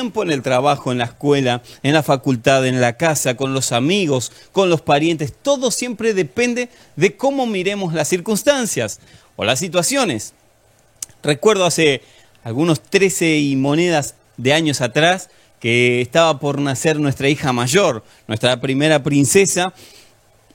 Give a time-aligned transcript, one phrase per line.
[0.00, 4.32] en el trabajo, en la escuela, en la facultad, en la casa, con los amigos,
[4.52, 5.32] con los parientes.
[5.42, 9.00] Todo siempre depende de cómo miremos las circunstancias
[9.36, 10.32] o las situaciones.
[11.22, 12.02] Recuerdo hace
[12.42, 15.28] algunos 13 y monedas de años atrás
[15.60, 19.74] que estaba por nacer nuestra hija mayor, nuestra primera princesa,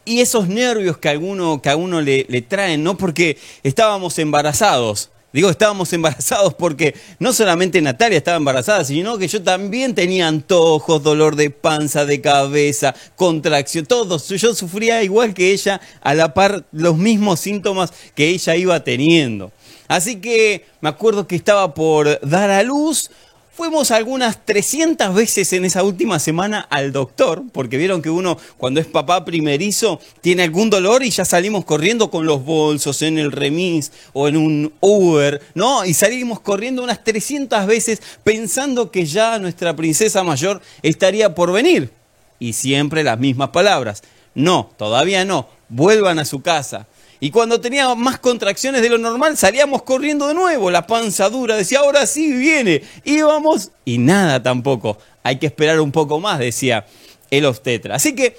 [0.03, 2.97] y esos nervios que a uno, que a uno le, le traen, ¿no?
[2.97, 5.11] Porque estábamos embarazados.
[5.35, 11.03] Digo, estábamos embarazados porque no solamente Natalia estaba embarazada, sino que yo también tenía antojos,
[11.03, 14.17] dolor de panza, de cabeza, contracción, todo.
[14.17, 19.51] Yo sufría igual que ella, a la par los mismos síntomas que ella iba teniendo.
[19.89, 23.11] Así que me acuerdo que estaba por dar a luz,
[23.55, 28.81] Fuimos algunas 300 veces en esa última semana al doctor, porque vieron que uno cuando
[28.81, 33.31] es papá primerizo tiene algún dolor y ya salimos corriendo con los bolsos en el
[33.31, 35.85] remis o en un Uber, ¿no?
[35.85, 41.91] Y salimos corriendo unas 300 veces pensando que ya nuestra princesa mayor estaría por venir.
[42.39, 44.03] Y siempre las mismas palabras.
[44.33, 45.47] No, todavía no.
[45.69, 46.87] Vuelvan a su casa.
[47.25, 51.55] Y cuando tenía más contracciones de lo normal, salíamos corriendo de nuevo, la panza dura,
[51.55, 52.83] decía, ahora sí viene.
[53.03, 54.99] Íbamos y nada tampoco.
[55.23, 56.85] Hay que esperar un poco más, decía
[57.31, 57.95] el obstetra.
[57.95, 58.37] Así que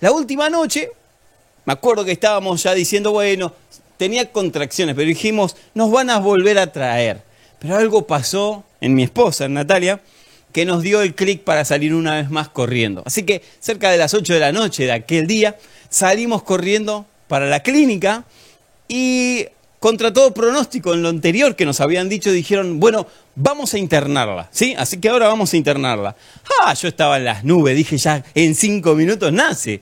[0.00, 0.88] la última noche,
[1.66, 3.52] me acuerdo que estábamos ya diciendo, bueno,
[3.98, 7.20] tenía contracciones, pero dijimos, nos van a volver a traer.
[7.58, 10.00] Pero algo pasó en mi esposa, en Natalia,
[10.52, 13.02] que nos dio el clic para salir una vez más corriendo.
[13.04, 15.58] Así que cerca de las 8 de la noche de aquel día,
[15.90, 18.24] salimos corriendo para la clínica
[18.88, 19.46] y
[19.78, 24.48] contra todo pronóstico en lo anterior que nos habían dicho, dijeron, bueno, vamos a internarla,
[24.50, 24.74] ¿sí?
[24.76, 26.16] Así que ahora vamos a internarla.
[26.62, 29.80] Ah, yo estaba en las nubes, dije ya en cinco minutos nace.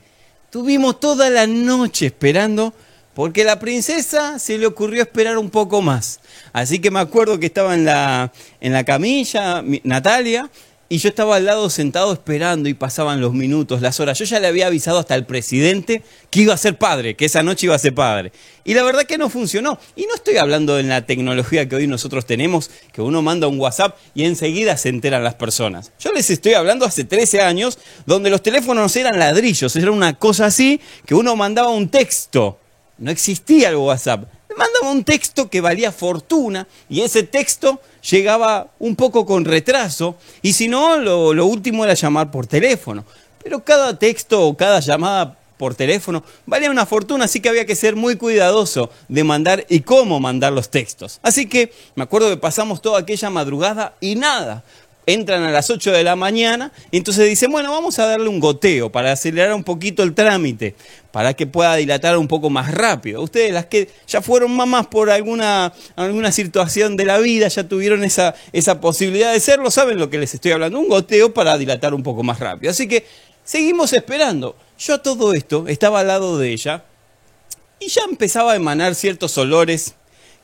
[0.51, 2.73] Tuvimos toda la noche esperando
[3.13, 6.19] porque la princesa se le ocurrió esperar un poco más.
[6.53, 8.31] Así que me acuerdo que estaba en la,
[8.61, 10.49] en la camilla Natalia
[10.89, 14.17] y yo estaba al lado sentado esperando y pasaban los minutos, las horas.
[14.19, 17.43] Yo ya le había avisado hasta al presidente que iba a ser padre, que esa
[17.43, 18.31] noche iba a ser padre.
[18.63, 19.79] Y la verdad que no funcionó.
[19.95, 23.59] Y no estoy hablando de la tecnología que hoy nosotros tenemos, que uno manda un
[23.59, 25.91] WhatsApp y enseguida se enteran las personas.
[25.99, 30.45] Yo les estoy hablando hace 13 años, donde los teléfonos eran ladrillos, era una cosa
[30.45, 32.59] así, que uno mandaba un texto.
[32.97, 34.25] No existía el WhatsApp
[34.57, 40.53] mandaba un texto que valía fortuna y ese texto llegaba un poco con retraso y
[40.53, 43.05] si no, lo, último era llamar por teléfono.
[43.43, 47.75] Pero cada texto o cada llamada por teléfono valía una fortuna, así que había que
[47.75, 51.19] ser muy cuidadoso de mandar y cómo mandar los textos.
[51.23, 54.63] Así que me acuerdo que pasamos toda aquella madrugada y nada
[55.07, 58.41] entran a las 8 de la mañana y entonces dicen, bueno, vamos a darle un
[58.41, 60.75] goteo para acelerar un poquito el trámite,
[61.11, 63.23] para que pueda dilatar un poco más rápido.
[63.23, 68.03] Ustedes, las que ya fueron mamás por alguna, alguna situación de la vida, ya tuvieron
[68.03, 71.93] esa, esa posibilidad de serlo, saben lo que les estoy hablando, un goteo para dilatar
[71.93, 72.71] un poco más rápido.
[72.71, 73.05] Así que
[73.45, 74.57] seguimos esperando.
[74.77, 76.83] Yo a todo esto estaba al lado de ella
[77.79, 79.95] y ya empezaba a emanar ciertos olores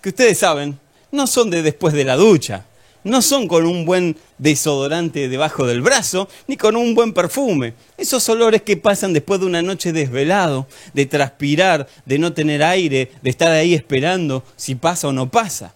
[0.01, 0.79] que ustedes saben,
[1.11, 2.65] no son de después de la ducha
[3.03, 7.73] no son con un buen desodorante debajo del brazo, ni con un buen perfume.
[7.97, 13.11] Esos olores que pasan después de una noche desvelado, de transpirar, de no tener aire,
[13.21, 15.73] de estar ahí esperando si pasa o no pasa.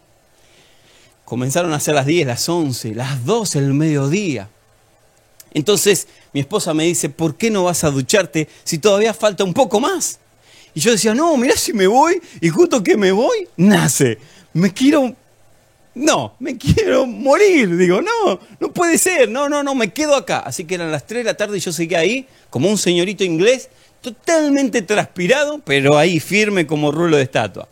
[1.25, 4.49] Comenzaron a ser las 10, las 11, las 12 el mediodía.
[5.53, 9.53] Entonces mi esposa me dice, ¿por qué no vas a ducharte si todavía falta un
[9.53, 10.19] poco más?
[10.73, 14.19] Y yo decía, no, mirá si me voy, y justo que me voy, nace.
[14.53, 15.15] Me quiero
[15.97, 17.75] no, me quiero morir.
[17.75, 20.39] Digo, no, no puede ser, no, no, no, me quedo acá.
[20.39, 23.23] Así que eran las 3 de la tarde y yo seguía ahí, como un señorito
[23.23, 23.69] inglés,
[24.01, 27.67] totalmente transpirado, pero ahí firme como rulo de estatua.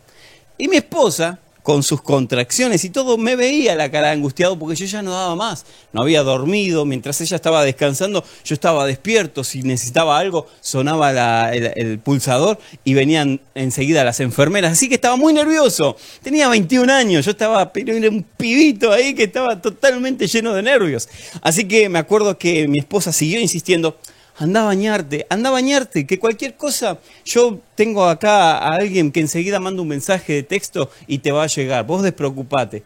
[0.58, 4.86] Y mi esposa, con sus contracciones y todo, me veía la cara angustiado porque yo
[4.86, 5.66] ya no daba más.
[5.92, 9.42] No había dormido, mientras ella estaba descansando, yo estaba despierto.
[9.42, 14.74] Si necesitaba algo, sonaba el, pulsador y venían enseguida las enfermeras.
[14.74, 15.96] Así que estaba muy nervioso.
[16.22, 20.62] Tenía 21 años, yo estaba, pero era un pibito ahí que estaba totalmente lleno de
[20.62, 21.08] nervios.
[21.42, 23.98] Así que me acuerdo que mi esposa siguió insistiendo
[24.38, 29.20] anda a bañarte, anda a bañarte, que cualquier cosa, yo tengo acá a alguien que
[29.20, 32.82] enseguida manda un mensaje de texto y te va a llegar, vos despreocupate.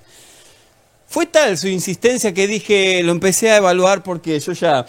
[1.07, 4.87] Fue tal su insistencia que dije, lo empecé a evaluar porque yo ya,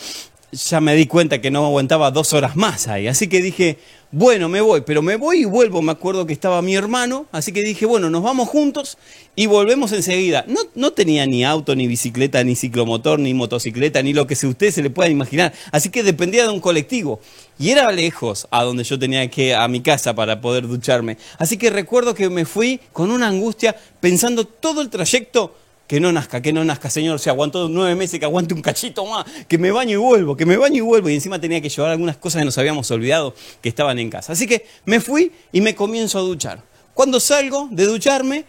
[0.51, 3.77] ya me di cuenta que no aguantaba dos horas más ahí, así que dije,
[4.13, 5.81] bueno, me voy, pero me voy y vuelvo.
[5.81, 8.98] Me acuerdo que estaba mi hermano, así que dije, bueno, nos vamos juntos
[9.38, 10.44] y volvemos enseguida.
[10.50, 14.71] No, no tenía ni auto, ni bicicleta, ni ciclomotor, ni motocicleta, ni lo que usted
[14.71, 15.53] se le pueda imaginar.
[15.71, 17.21] Así que dependía de un colectivo.
[17.57, 21.18] Y era lejos a donde yo tenía que a mi casa para poder ducharme.
[21.38, 25.56] Así que recuerdo que me fui con una angustia pensando todo el trayecto
[25.92, 27.20] que no nazca, que no nazca, Señor.
[27.20, 30.46] Se aguantó nueve meses, que aguante un cachito más, que me baño y vuelvo, que
[30.46, 31.10] me baño y vuelvo.
[31.10, 34.32] Y encima tenía que llevar algunas cosas que nos habíamos olvidado que estaban en casa.
[34.32, 36.64] Así que me fui y me comienzo a duchar.
[36.94, 38.46] Cuando salgo de ducharme,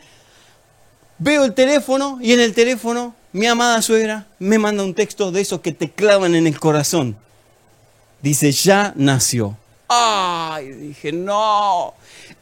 [1.19, 5.41] veo el teléfono y en el teléfono mi amada suegra me manda un texto de
[5.41, 7.17] esos que te clavan en el corazón.
[8.23, 9.59] Dice, ya nació.
[9.89, 11.93] Ay, dije, no,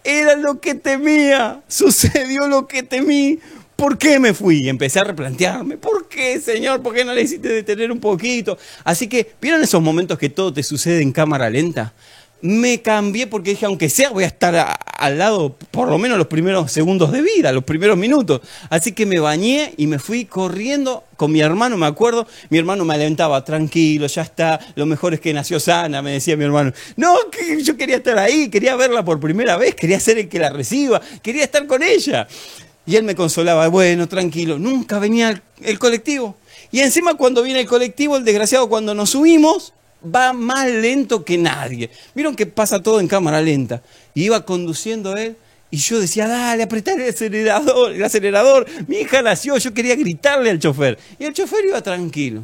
[0.05, 3.39] era lo que temía, sucedió lo que temí.
[3.81, 4.65] ¿Por qué me fui?
[4.65, 5.79] Y empecé a replantearme.
[5.79, 6.83] ¿Por qué, Señor?
[6.83, 8.59] ¿Por qué no le hiciste detener un poquito?
[8.85, 11.95] Así que, ¿vieron esos momentos que todo te sucede en cámara lenta?
[12.43, 16.27] me cambié porque dije, aunque sea, voy a estar al lado por lo menos los
[16.27, 18.41] primeros segundos de vida, los primeros minutos.
[18.71, 22.27] Así que me bañé y me fui corriendo con mi hermano, me acuerdo.
[22.49, 26.37] Mi hermano me alentaba, tranquilo, ya está, lo mejor es que nació sana, me decía
[26.37, 26.73] mi hermano.
[26.97, 27.15] No,
[27.63, 31.01] yo quería estar ahí, quería verla por primera vez, quería ser el que la reciba,
[31.23, 32.27] quería estar con ella.
[32.91, 36.35] Y él me consolaba, bueno, tranquilo, nunca venía el, colectivo.
[36.73, 39.73] Y encima cuando viene el colectivo, el desgraciado, cuando nos subimos,
[40.05, 41.89] va más lento que nadie.
[42.17, 43.81] Vieron que pasa todo en cámara lenta.
[44.15, 45.37] Iba conduciendo él
[45.71, 48.67] y yo decía, dale, apretar el acelerador, el acelerador.
[48.89, 50.99] Mi hija nació, yo quería gritarle al chofer.
[51.21, 52.43] Y el chofer iba tranquilo.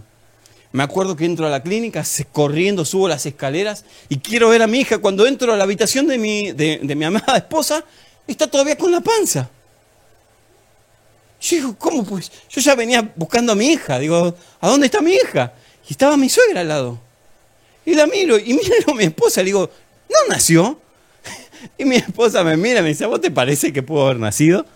[0.71, 4.69] Me acuerdo que entro a la clínica, corriendo, subo las escaleras y quiero ver a
[4.69, 4.99] mi hija.
[4.99, 7.85] Cuando entro a la habitación de mi, de, mi amada esposa,
[8.29, 9.51] está todavía con la panza.
[11.41, 12.31] Yo digo, ¿cómo pues?
[12.49, 13.99] Yo ya venía buscando a mi hija.
[13.99, 15.53] Digo, ¿a dónde está mi hija?
[15.89, 16.99] Y estaba mi suegra al lado.
[17.85, 19.71] Y la miro, y miro a mi esposa, le digo,
[20.09, 20.81] ¿no nació?
[21.79, 24.67] Y mi esposa me mira me dice, vos te parece que pudo haber nacido?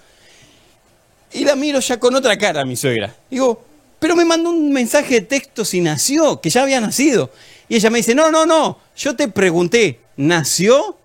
[1.32, 3.14] Y la miro ya con otra cara mi suegra.
[3.30, 3.62] Digo,
[3.98, 7.30] pero me mandó un mensaje de texto si nació, que ya había nacido.
[7.68, 10.96] Y ella me dice, no, no, no, yo te pregunté, ¿nació?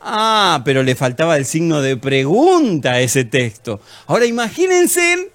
[0.00, 3.80] Ah, pero le faltaba el signo de pregunta a ese texto.
[4.06, 5.30] Ahora imagínense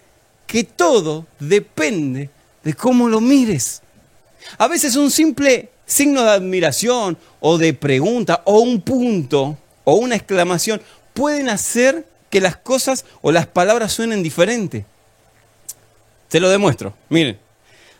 [0.47, 2.29] que todo depende
[2.63, 3.81] de cómo lo mires.
[4.57, 10.15] A veces un simple signo de admiración o de pregunta o un punto o una
[10.15, 10.81] exclamación
[11.13, 14.85] pueden hacer que las cosas o las palabras suenen diferente.
[16.29, 16.93] Te lo demuestro.
[17.09, 17.37] Miren,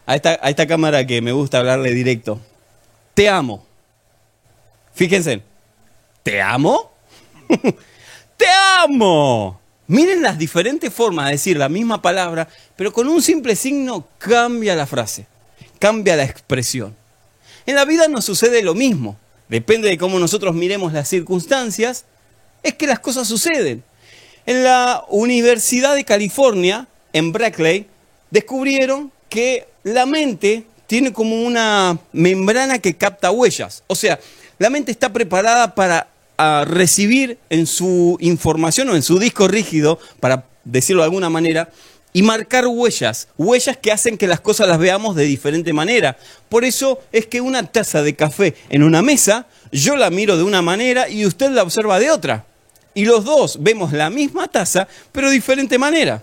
[0.06, 2.40] a esta, a esta cámara que me gusta hablarle directo.
[3.14, 3.66] Te amo.
[4.94, 5.51] Fíjense.
[6.24, 6.92] ¿Te amo?
[8.38, 8.46] ¡Te
[8.80, 9.60] amo!
[9.88, 14.76] Miren las diferentes formas de decir la misma palabra, pero con un simple signo cambia
[14.76, 15.28] la frase
[15.82, 16.96] cambia la expresión.
[17.66, 19.18] En la vida nos sucede lo mismo.
[19.50, 22.06] Depende de cómo nosotros miremos las circunstancias,
[22.64, 23.84] es que las cosas suceden.
[24.46, 27.88] En la Universidad de California, en Berkeley,
[28.30, 33.84] descubrieron que la mente tiene como una membrana que capta huellas.
[33.88, 34.20] O sea,
[34.62, 36.08] la mente está preparada para
[36.68, 41.72] recibir en su información o en su disco rígido, para decirlo de alguna manera,
[42.14, 46.16] y marcar huellas, huellas que hacen que las cosas las veamos de diferente manera.
[46.48, 50.44] Por eso es que una taza de café en una mesa, yo la miro de
[50.44, 52.46] una manera y usted la observa de otra.
[52.94, 56.22] Y los dos vemos la misma taza, pero de diferente manera.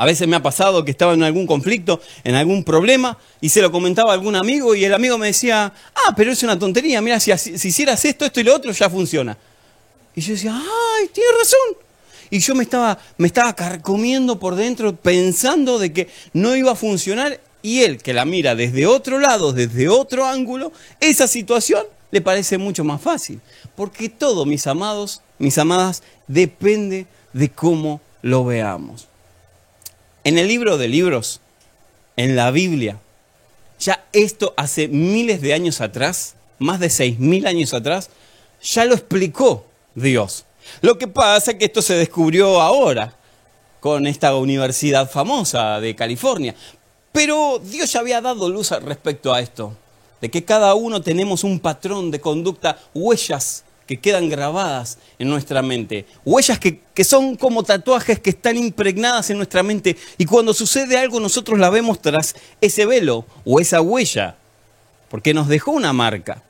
[0.00, 3.60] A veces me ha pasado que estaba en algún conflicto, en algún problema, y se
[3.60, 7.02] lo comentaba a algún amigo y el amigo me decía, ah, pero es una tontería,
[7.02, 9.36] mira, si, si hicieras esto, esto y lo otro, ya funciona.
[10.14, 11.90] Y yo decía, ay, tiene razón
[12.30, 16.76] y yo me estaba, me estaba carcomiendo por dentro pensando de que no iba a
[16.76, 22.22] funcionar y él que la mira desde otro lado, desde otro ángulo, esa situación le
[22.22, 23.40] parece mucho más fácil.
[23.76, 29.09] Porque todo, mis amados, mis amadas, depende de cómo lo veamos.
[30.22, 31.40] En el libro de libros,
[32.16, 32.98] en la Biblia,
[33.78, 38.10] ya esto hace miles de años atrás, más de seis mil años atrás,
[38.62, 40.44] ya lo explicó Dios.
[40.82, 43.14] Lo que pasa es que esto se descubrió ahora
[43.80, 46.54] con esta universidad famosa de California.
[47.12, 49.74] Pero Dios ya había dado luz respecto a esto,
[50.20, 55.62] de que cada uno tenemos un patrón de conducta, huellas que quedan grabadas en nuestra
[55.62, 60.54] mente, huellas que, que, son como tatuajes que están impregnadas en nuestra mente y cuando
[60.54, 64.36] sucede algo nosotros la vemos tras ese velo o esa huella,
[65.08, 66.44] porque nos dejó una marca.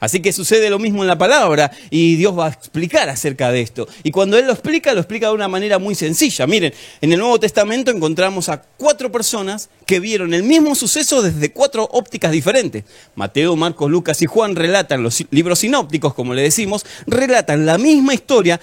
[0.00, 3.60] Así que sucede lo mismo en la palabra y Dios va a explicar acerca de
[3.60, 3.86] esto.
[4.02, 6.46] Y cuando Él lo explica, lo explica de una manera muy sencilla.
[6.46, 11.52] Miren, en el Nuevo Testamento encontramos a cuatro personas que vieron el mismo suceso desde
[11.52, 12.84] cuatro ópticas diferentes.
[13.14, 18.14] Mateo, Marcos, Lucas y Juan relatan, los libros sinópticos, como le decimos, relatan la misma
[18.14, 18.60] historia,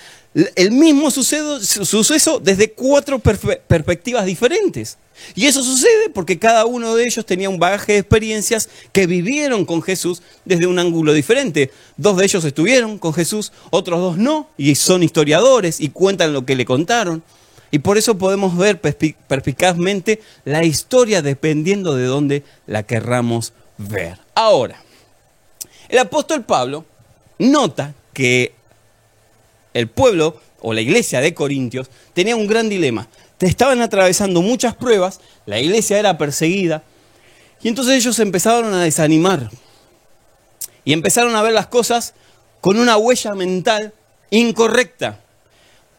[0.55, 4.97] el mismo suceso, desde cuatro perspectivas diferentes.
[5.33, 9.65] Y eso sucede porque cada uno de ellos tenía un bagaje de experiencias que vivieron
[9.65, 11.71] con Jesús desde un ángulo diferente.
[11.97, 16.45] Dos de ellos estuvieron con Jesús, otros dos no, y son historiadores y cuentan lo
[16.45, 17.23] que le contaron.
[17.71, 24.19] Y por eso podemos ver perspicazmente la historia dependiendo de dónde la querramos ver.
[24.35, 24.83] Ahora,
[25.89, 26.85] el apóstol Pablo
[27.39, 28.53] nota que
[29.73, 33.07] el pueblo o la iglesia de Corintios tenía un gran dilema.
[33.39, 36.83] Estaban atravesando muchas pruebas, la iglesia era perseguida,
[37.61, 39.49] y entonces ellos empezaron a desanimar.
[40.83, 42.13] Y empezaron a ver las cosas
[42.61, 43.93] con una huella mental
[44.29, 45.19] incorrecta,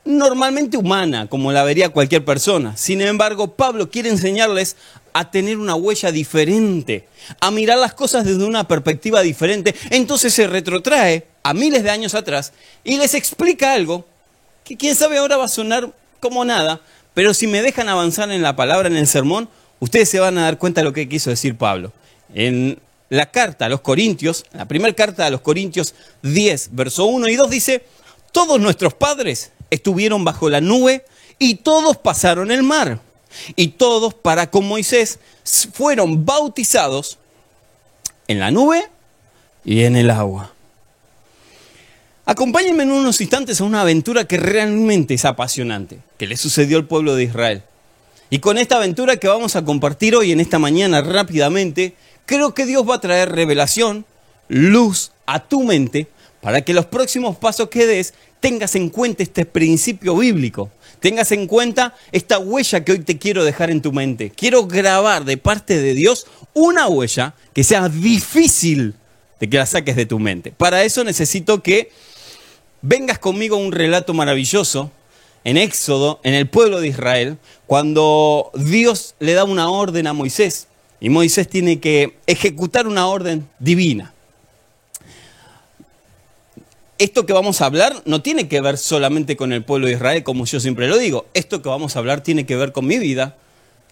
[0.04, 2.76] normalmente humana, como la vería cualquier persona.
[2.76, 4.76] Sin embargo, Pablo quiere enseñarles
[5.12, 7.06] a tener una huella diferente,
[7.40, 9.74] a mirar las cosas desde una perspectiva diferente.
[9.90, 12.52] Entonces se retrotrae a miles de años atrás
[12.84, 14.04] y les explica algo
[14.64, 15.90] que quién sabe ahora va a sonar
[16.20, 16.82] como nada,
[17.14, 19.48] pero si me dejan avanzar en la palabra, en el sermón,
[19.80, 21.90] ustedes se van a dar cuenta de lo que quiso decir Pablo.
[22.34, 22.78] En
[23.08, 27.36] la carta a los Corintios, la primera carta a los Corintios 10, verso 1 y
[27.36, 27.82] 2 dice,
[28.30, 31.06] todos nuestros padres estuvieron bajo la nube
[31.38, 33.00] y todos pasaron el mar.
[33.56, 35.18] Y todos, para con Moisés,
[35.72, 37.16] fueron bautizados
[38.26, 38.86] en la nube
[39.64, 40.52] y en el agua.
[42.30, 46.84] Acompáñenme en unos instantes a una aventura que realmente es apasionante, que le sucedió al
[46.84, 47.62] pueblo de Israel.
[48.28, 51.94] Y con esta aventura que vamos a compartir hoy en esta mañana rápidamente,
[52.26, 54.04] creo que Dios va a traer revelación,
[54.48, 56.08] luz a tu mente,
[56.42, 60.70] para que los próximos pasos que des tengas en cuenta este principio bíblico,
[61.00, 64.28] tengas en cuenta esta huella que hoy te quiero dejar en tu mente.
[64.36, 68.96] Quiero grabar de parte de Dios una huella que sea difícil
[69.40, 70.52] de que la saques de tu mente.
[70.52, 71.90] Para eso necesito que
[72.82, 74.90] vengas conmigo a un relato maravilloso
[75.44, 80.68] en Éxodo, en el pueblo de Israel, cuando Dios le da una orden a Moisés
[81.00, 84.12] y Moisés tiene que ejecutar una orden divina.
[86.98, 90.24] Esto que vamos a hablar no tiene que ver solamente con el pueblo de Israel,
[90.24, 91.26] como yo siempre lo digo.
[91.32, 93.36] Esto que vamos a hablar tiene que ver con mi vida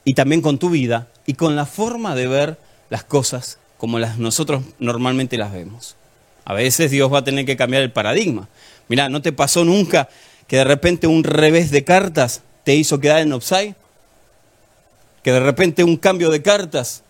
[0.05, 2.59] y también con tu vida y con la forma de ver
[2.91, 5.97] las cosas como las nosotros normalmente las vemos.
[6.45, 8.49] A veces Dios va a tener que cambiar el paradigma.
[8.89, 10.09] Mira, ¿no te pasó nunca
[10.47, 13.75] que de repente un revés de cartas te hizo quedar en offside?
[15.23, 17.03] Que de repente un cambio de cartas,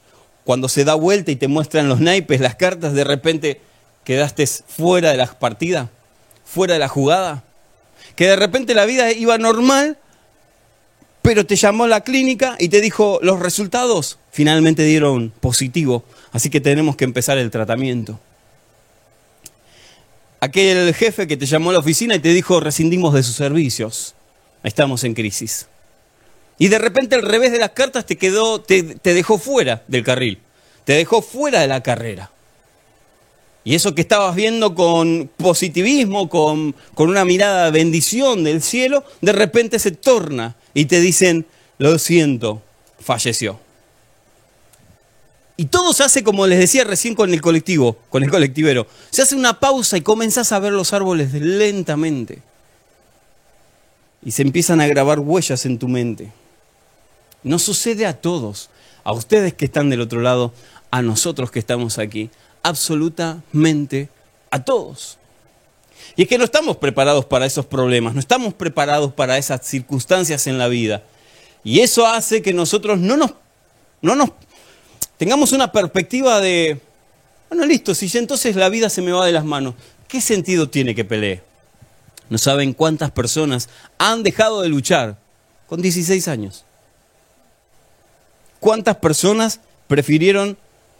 [0.44, 3.60] cuando se da vuelta y te muestran los naipes, las cartas, de repente
[4.04, 5.90] quedaste fuera de la partida,
[6.44, 7.44] fuera de la jugada.
[8.14, 9.98] Que de repente la vida iba normal,
[11.20, 16.60] pero te llamó la clínica y te dijo los resultados finalmente dieron positivo, así que
[16.60, 18.20] tenemos que empezar el tratamiento
[20.46, 24.14] aquel jefe que te llamó a la oficina y te dijo rescindimos de sus servicios.
[24.62, 25.66] Estamos en crisis.
[26.58, 30.02] Y de repente al revés de las cartas te quedó, te, te dejó fuera del
[30.02, 30.38] carril,
[30.84, 32.30] te dejó fuera de la carrera.
[33.62, 39.04] Y eso que estabas viendo con positivismo, con, con una mirada de bendición del cielo,
[39.20, 41.46] de repente se torna y te dicen,
[41.78, 42.62] lo siento,
[43.00, 43.65] falleció.
[45.56, 48.86] Y todo se hace como les decía recién con el colectivo, con el colectivero.
[49.10, 52.42] Se hace una pausa y comenzás a ver los árboles lentamente.
[54.22, 56.30] Y se empiezan a grabar huellas en tu mente.
[57.42, 58.68] No sucede a todos,
[59.04, 60.52] a ustedes que están del otro lado,
[60.90, 62.28] a nosotros que estamos aquí,
[62.62, 64.10] absolutamente
[64.50, 65.18] a todos.
[66.16, 70.46] Y es que no estamos preparados para esos problemas, no estamos preparados para esas circunstancias
[70.46, 71.02] en la vida.
[71.64, 73.32] Y eso hace que nosotros no nos,
[74.02, 74.30] no nos
[75.16, 76.80] tengamos una perspectiva de,
[77.48, 79.74] bueno, listo, si entonces la vida se me va de las manos,
[80.08, 81.42] ¿qué sentido tiene que pelee?
[82.28, 83.68] No saben cuántas personas
[83.98, 85.16] han dejado de luchar
[85.66, 86.64] con 16 años.
[88.60, 90.56] ¿Cuántas personas prefirieron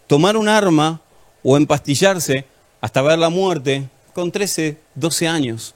[0.07, 1.01] tomar un arma
[1.43, 2.45] o empastillarse
[2.79, 5.75] hasta ver la muerte con 13, 12 años?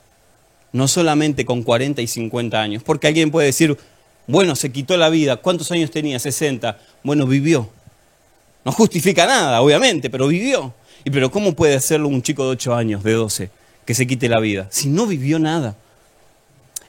[0.72, 2.84] No solamente con 40 y 50 años.
[2.84, 3.78] Porque alguien puede decir,
[4.28, 5.36] bueno, se quitó la vida.
[5.38, 6.18] ¿Cuántos años tenía?
[6.18, 6.80] 60.
[7.04, 7.70] Bueno, vivió.
[8.64, 10.74] No justifica nada, obviamente, pero vivió.
[11.04, 13.50] ¿Y pero cómo puede hacerlo un chico de 8 años, de 12,
[13.86, 14.68] que se quite la vida?
[14.70, 15.76] Si no vivió nada.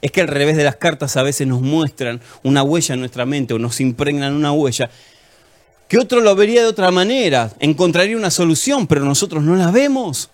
[0.02, 3.24] Es que al revés de las cartas a veces nos muestran una huella en nuestra
[3.24, 4.90] mente o nos impregnan una huella
[5.92, 10.30] que otro lo vería de otra manera, encontraría una solución, pero nosotros no la vemos.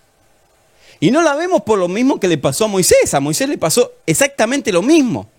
[1.01, 3.13] Y no la vemos por lo mismo que le pasó a Moisés.
[3.13, 5.29] A Moisés le pasó exactamente lo mismo.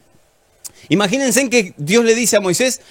[0.91, 2.83] Imagínense que Dios le dice a Moisés,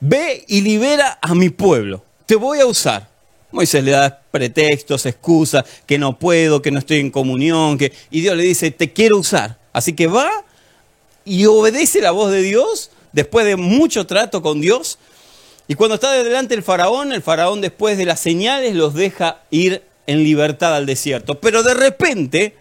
[0.00, 3.08] ve y libera a mi pueblo te voy a usar.
[3.52, 7.92] Moisés le da pretextos, excusas, que no puedo, que no estoy en comunión, que...
[8.10, 9.58] y Dios le dice, te quiero usar.
[9.72, 10.30] Así que va
[11.24, 14.98] y obedece la voz de Dios después de mucho trato con Dios.
[15.68, 19.82] Y cuando está delante el faraón, el faraón después de las señales los deja ir
[20.06, 21.40] en libertad al desierto.
[21.40, 22.54] Pero de repente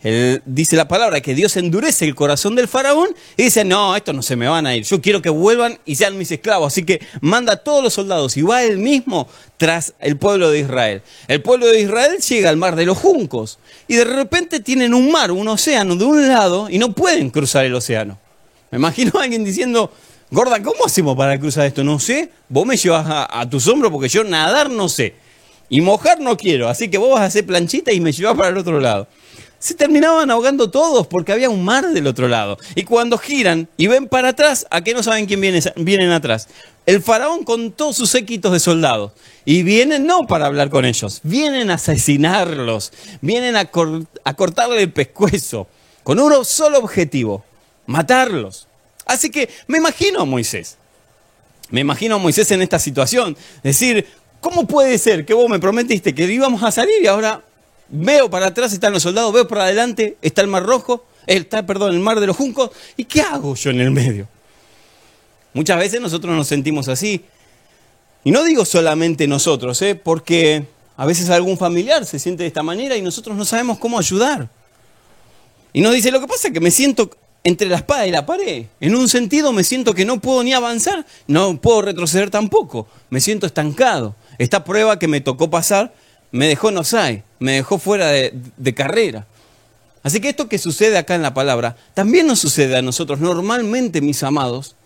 [0.00, 4.22] dice la palabra que Dios endurece el corazón del faraón y dice, no, estos no
[4.22, 6.72] se me van a ir, yo quiero que vuelvan y sean mis esclavos.
[6.72, 10.60] Así que manda a todos los soldados y va él mismo tras el pueblo de
[10.60, 11.02] Israel.
[11.26, 15.10] El pueblo de Israel llega al mar de los juncos y de repente tienen un
[15.10, 18.18] mar, un océano de un lado y no pueden cruzar el océano.
[18.70, 19.92] Me imagino a alguien diciendo,
[20.30, 21.82] gorda, ¿cómo hacemos para cruzar esto?
[21.82, 25.14] No sé, vos me llevas a, a tus hombros porque yo nadar no sé.
[25.70, 28.48] Y mojar no quiero, así que vos vas a hacer planchita y me llevas para
[28.50, 29.08] el otro lado
[29.58, 32.58] se terminaban ahogando todos porque había un mar del otro lado.
[32.74, 36.48] Y cuando giran y ven para atrás, ¿a qué no saben quién viene, vienen atrás?
[36.86, 39.12] El faraón con todos sus séquitos de soldados.
[39.44, 43.70] Y vienen no para hablar con ellos, vienen a asesinarlos, vienen a,
[44.24, 45.66] a cortarle el pescuezo,
[46.02, 47.44] con un solo objetivo,
[47.86, 48.68] matarlos.
[49.06, 50.76] Así que me imagino a Moisés,
[51.70, 54.06] me imagino a Moisés en esta situación, decir,
[54.40, 57.42] ¿cómo puede ser que vos me prometiste que íbamos a salir y ahora
[57.88, 61.94] Veo para atrás están los soldados, veo para adelante está el mar rojo, está, perdón,
[61.94, 62.70] el mar de los juncos.
[62.96, 64.28] ¿Y qué hago yo en el medio?
[65.54, 67.24] Muchas veces nosotros nos sentimos así.
[68.24, 69.94] Y no digo solamente nosotros, ¿eh?
[69.94, 70.66] porque
[70.96, 74.50] a veces algún familiar se siente de esta manera y nosotros no sabemos cómo ayudar.
[75.72, 77.10] Y nos dice, lo que pasa es que me siento
[77.44, 78.66] entre la espada y la pared.
[78.80, 82.88] En un sentido me siento que no puedo ni avanzar, no puedo retroceder tampoco.
[83.10, 84.16] Me siento estancado.
[84.38, 85.94] Esta prueba que me tocó pasar
[86.30, 89.26] me dejó no sai, me dejó fuera de, de, carrera.
[90.02, 93.20] Así que esto que sucede acá en la palabra, también nos sucede a nosotros.
[93.20, 94.76] Normalmente, mis amados,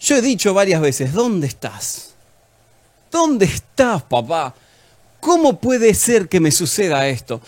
[0.00, 2.14] yo he dicho varias veces, ¿dónde estás?
[3.10, 4.54] ¿Dónde estás, papá?
[5.20, 7.40] ¿Cómo puede ser que me suceda esto?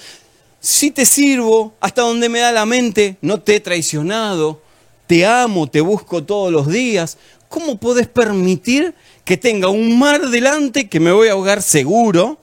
[0.60, 4.60] Si te sirvo hasta donde me da la mente, no te he traicionado,
[5.06, 8.94] te amo, te busco todos los días, ¿cómo puedes permitir
[9.25, 12.40] que tenga un mar delante que me voy a ahogar seguro?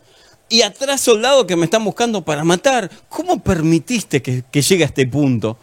[0.50, 2.90] Y atrás soldados que me están buscando para matar.
[3.10, 5.58] ¿Cómo permitiste que, llegue a este punto?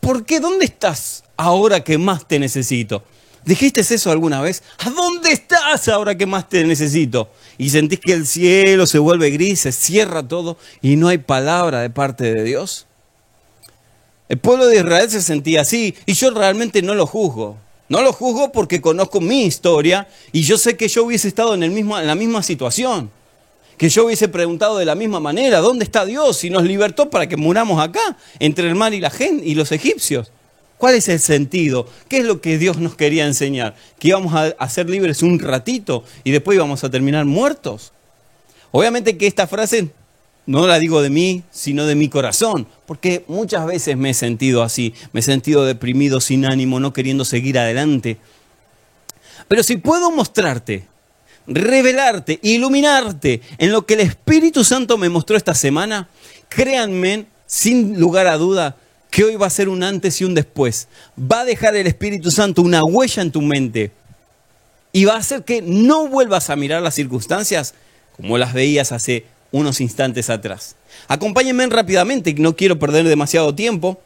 [0.00, 0.40] ¿Por qué?
[0.40, 3.02] ¿Dónde estás ahora que más te necesito?
[3.44, 4.62] ¿Dijiste eso alguna vez?
[4.78, 7.30] ¿A dónde estás ahora que más te necesito?
[7.58, 11.80] Y sentís que el cielo se vuelve gris, se cierra todo y no hay palabra
[11.80, 12.86] de parte de Dios.
[14.28, 17.56] El pueblo de Israel se sentía así y yo realmente no lo juzgo.
[17.88, 21.64] No lo juzgo porque conozco mi historia y yo sé que yo hubiese estado en,
[21.64, 23.10] el mismo, en la misma situación
[23.80, 26.44] que yo hubiese preguntado de la misma manera, ¿dónde está Dios?
[26.44, 29.72] Y nos libertó para que muramos acá, entre el mar y la gente y los
[29.72, 30.30] egipcios.
[30.76, 31.88] ¿Cuál es el sentido?
[32.06, 33.74] ¿Qué es lo que Dios nos quería enseñar?
[33.98, 37.94] ¿Que íbamos a, ser libres un ratito y después íbamos a terminar muertos?
[38.70, 39.88] Obviamente que esta frase
[40.44, 44.62] no la digo de mí, sino de mi corazón, porque muchas veces me he sentido
[44.62, 48.18] así, me he sentido deprimido, sin ánimo, no queriendo seguir adelante.
[49.48, 50.89] Pero si puedo mostrarte
[51.50, 56.08] revelarte, iluminarte en lo que el Espíritu Santo me mostró esta semana,
[56.48, 58.76] créanme, sin lugar a duda,
[59.10, 60.86] que hoy va a ser un antes y un después.
[61.20, 63.90] Va a dejar el Espíritu Santo una huella en tu mente
[64.92, 67.74] y va a hacer que no vuelvas a mirar las circunstancias
[68.16, 70.76] como las veías hace unos instantes atrás.
[71.08, 74.00] Acompáñenme rápidamente, no quiero perder demasiado tiempo.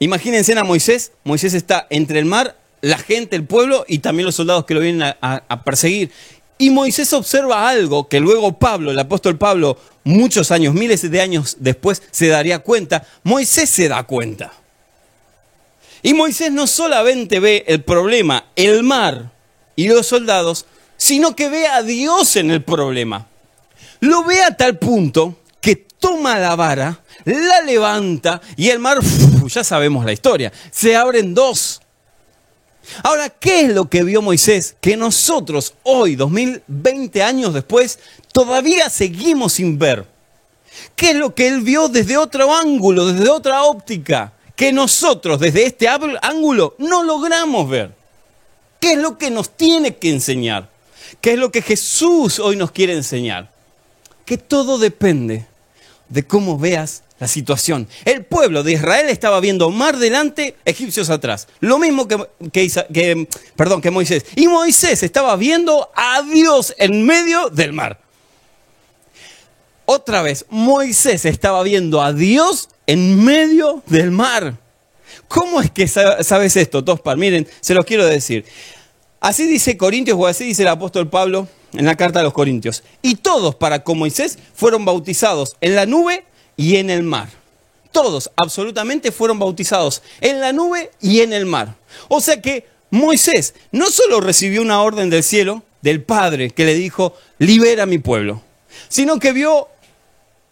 [0.00, 1.12] Imagínense a Moisés.
[1.22, 4.80] Moisés está entre el mar la gente, el pueblo y también los soldados que lo
[4.80, 6.10] vienen a, perseguir.
[6.58, 11.56] Y Moisés observa algo que luego Pablo, el apóstol Pablo, muchos años, miles de años
[11.60, 13.06] después, se daría cuenta.
[13.22, 14.52] Moisés se da cuenta.
[16.02, 19.32] Y Moisés no solamente ve el problema, el mar
[19.74, 20.66] y los soldados,
[20.98, 23.26] sino que ve a Dios en el problema.
[24.00, 28.98] Lo ve a tal punto que toma la vara, la levanta y el mar,
[29.46, 31.80] ya sabemos la historia, se abren dos.
[33.02, 37.98] Ahora, ¿qué es lo que vio Moisés que nosotros hoy, 2020 años después,
[38.32, 40.06] todavía seguimos sin ver?
[40.96, 45.66] ¿Qué es lo que él vio desde otro ángulo, desde otra óptica, que nosotros desde
[45.66, 47.94] este ángulo no logramos ver?
[48.80, 50.68] ¿Qué es lo que nos tiene que enseñar?
[51.20, 53.50] ¿Qué es lo que Jesús hoy nos quiere enseñar?
[54.26, 55.46] Que todo depende
[56.08, 57.88] de cómo veas la situación.
[58.04, 61.48] El pueblo de Israel estaba viendo mar delante, egipcios atrás.
[61.60, 62.18] Lo mismo que,
[62.92, 64.24] que, perdón, que Moisés.
[64.36, 68.00] Y Moisés estaba viendo a Dios en medio del mar.
[69.86, 74.56] Otra vez, Moisés estaba viendo a Dios en medio del mar.
[75.28, 77.16] ¿Cómo es que sabes esto, Tospar?
[77.16, 78.44] Miren, se los quiero decir.
[79.20, 82.82] Así dice Corintios o así dice el apóstol Pablo en la carta a los Corintios.
[83.02, 86.24] Y todos para con Moisés fueron bautizados en la nube
[86.56, 87.28] y en el mar.
[87.92, 91.76] Todos, absolutamente, fueron bautizados en la nube y en el mar.
[92.08, 96.74] O sea que Moisés no solo recibió una orden del cielo, del Padre, que le
[96.74, 98.42] dijo, libera a mi pueblo,
[98.88, 99.68] sino que vio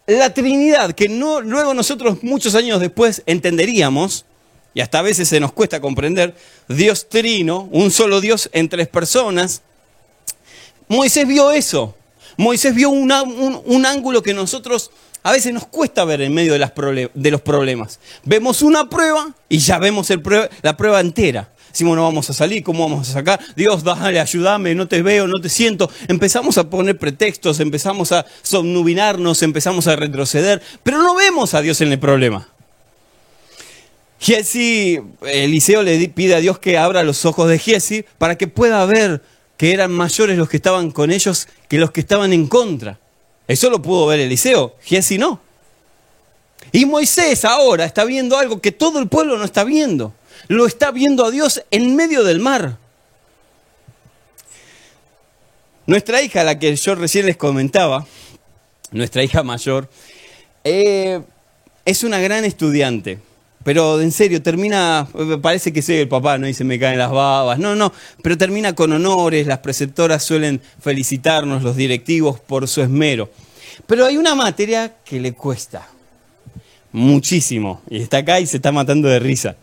[0.05, 4.25] la Trinidad, que no, luego nosotros muchos años después entenderíamos,
[4.73, 6.35] y hasta a veces se nos cuesta comprender,
[6.67, 9.61] Dios trino, un solo Dios en tres personas.
[10.87, 11.95] Moisés vio eso.
[12.37, 13.11] Moisés vio un,
[13.65, 14.91] un, ángulo que nosotros
[15.23, 17.99] a veces nos cuesta ver en medio de, los problemas.
[18.25, 20.09] Vemos una prueba y ya vemos
[20.61, 21.49] la prueba entera.
[21.71, 23.39] Decimos, no vamos a salir, ¿cómo vamos a sacar?
[23.55, 25.89] Dios, dale, ayúdame, no te veo, no te siento.
[26.07, 31.81] Empezamos a poner pretextos, empezamos a somnubilarnos, empezamos a retroceder, pero no vemos a Dios
[31.81, 32.47] en el problema.
[34.19, 38.85] Giesi, Eliseo le pide a Dios que abra los ojos de Giesi para que pueda
[38.85, 39.23] ver
[39.57, 42.99] que eran mayores los que estaban con ellos que los que estaban en contra.
[43.47, 45.39] Eso lo pudo ver Eliseo, Giesi no.
[46.71, 50.13] Y Moisés ahora está viendo algo que todo el pueblo no está viendo.
[50.47, 52.77] Lo está viendo a Dios en medio del mar.
[55.85, 58.07] Nuestra hija, la que yo recién les comentaba,
[58.91, 59.89] nuestra hija mayor,
[60.63, 61.21] eh,
[61.85, 63.19] es una gran estudiante.
[63.63, 65.07] Pero en serio, termina,
[65.41, 66.47] parece que soy el papá, ¿no?
[66.47, 67.59] Y se me caen las babas.
[67.59, 73.29] No, no, pero termina con honores, las preceptoras suelen felicitarnos, los directivos, por su esmero.
[73.87, 75.87] Pero hay una materia que le cuesta
[76.91, 79.55] muchísimo, y está acá y se está matando de risa,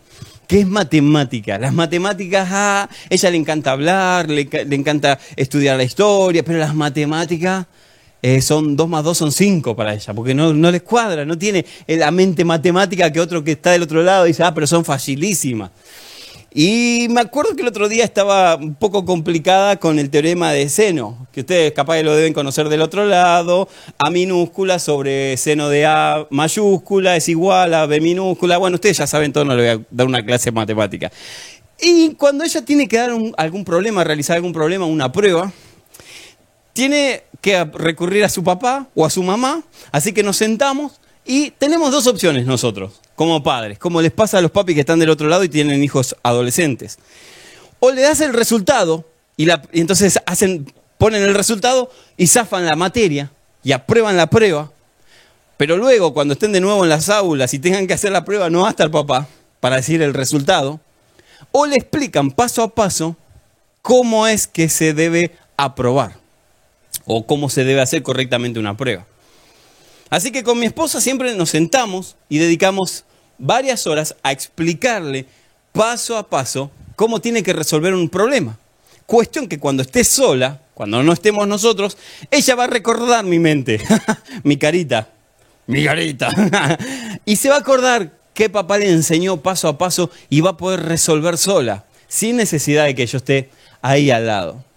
[0.47, 1.57] que es matemática.
[1.59, 6.75] Las matemáticas, a ah, ella le encanta hablar, le encanta estudiar la historia, pero las
[6.75, 7.67] matemáticas
[8.21, 11.37] eh, son dos más dos son cinco para ella, porque no, no les cuadra, no
[11.37, 14.85] tiene la mente matemática que otro que está del otro lado dice, ah, pero son
[14.85, 15.71] facilísimas.
[16.53, 20.67] Y me acuerdo que el otro día estaba un poco complicada con el teorema de
[20.67, 25.69] seno, que ustedes capaz que lo deben conocer del otro lado, A minúscula sobre seno
[25.69, 28.57] de A mayúscula es igual a B minúscula.
[28.57, 31.09] Bueno, ustedes ya saben todo, no le voy a dar una clase matemática.
[31.79, 35.53] Y cuando ella tiene que dar algún problema, realizar algún problema, una prueba,
[36.73, 41.51] tiene que recurrir a su papá o a su mamá, así que nos sentamos y
[41.51, 45.09] tenemos dos opciones nosotros, como padres, como les pasa a los papis que están del
[45.09, 46.99] otro lado y tienen hijos adolescentes.
[47.79, 49.05] O le das el resultado
[49.37, 53.31] y, entonces hacen, ponen el resultado y zafan la materia
[53.63, 54.71] y aprueban la prueba,
[55.57, 58.49] pero luego cuando estén de nuevo en las aulas y tengan que hacer la prueba
[58.49, 59.27] no va a estar papá
[59.59, 60.79] para decir el resultado,
[61.51, 63.15] o le explican paso a paso
[63.81, 66.20] cómo es que se debe aprobar
[67.13, 69.05] o cómo se debe hacer correctamente una prueba.
[70.09, 73.03] Así que con mi esposa siempre nos sentamos y dedicamos
[73.37, 75.25] varias horas a explicarle
[75.73, 78.57] paso a paso cómo tiene que resolver un problema.
[79.05, 81.97] Cuestión que cuando esté sola, cuando no estemos nosotros,
[82.29, 83.81] ella va a recordar mi mente,
[84.43, 85.09] mi carita,
[85.67, 86.29] mi carita,
[87.25, 90.57] y se va a acordar qué papá le enseñó paso a paso y va a
[90.57, 93.49] poder resolver sola, sin necesidad de que yo esté
[93.81, 94.70] ahí al lado.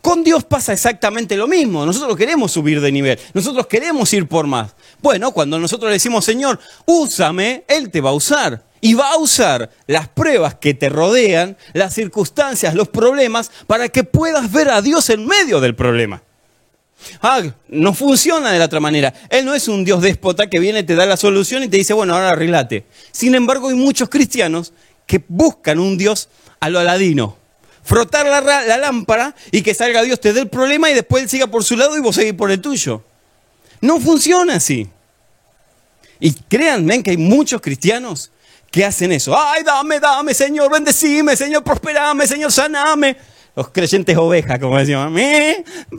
[0.00, 1.84] Con Dios pasa exactamente lo mismo.
[1.84, 3.18] Nosotros queremos subir de nivel.
[3.34, 4.74] Nosotros queremos ir por más.
[5.02, 8.64] Bueno, cuando nosotros le decimos, Señor, úsame, Él te va a usar.
[8.80, 14.04] Y va a usar las pruebas que te rodean, las circunstancias, los problemas, para que
[14.04, 16.22] puedas ver a Dios en medio del problema.
[17.20, 19.12] Ah, no funciona de la otra manera.
[19.28, 21.94] Él no es un Dios déspota que viene, te da la solución y te dice,
[21.94, 22.86] bueno, ahora arreglate.
[23.12, 24.72] Sin embargo, hay muchos cristianos
[25.06, 26.28] que buscan un Dios
[26.60, 27.36] a lo aladino
[27.86, 31.46] frotar la, lámpara y que salga Dios, te dé el problema y después Él siga
[31.46, 33.02] por su lado y vos seguís por el tuyo.
[33.80, 34.88] No funciona así.
[36.18, 38.32] Y créanme que hay muchos cristianos
[38.72, 39.38] que hacen eso.
[39.38, 43.16] Ay, dame, dame, Señor, bendecime, Señor, prosperame, Señor, saname.
[43.54, 45.14] Los creyentes ovejas, como decían,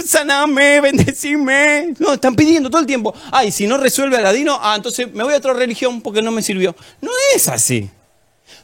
[0.06, 1.94] saname, bendecime.
[2.00, 3.16] No, están pidiendo todo el tiempo.
[3.32, 6.44] Ay, si no resuelve Aladino, ah, entonces me voy a otra religión porque no me
[6.44, 6.76] sirvió.
[7.02, 7.90] No es así.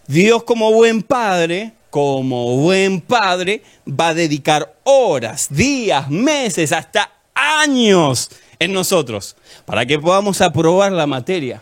[0.08, 8.32] Dios como buen padre como buen padre, va a dedicar horas, días, meses, hasta años
[8.58, 11.62] en nosotros para que podamos aprobar la materia